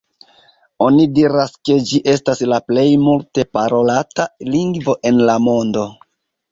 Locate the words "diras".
1.17-1.53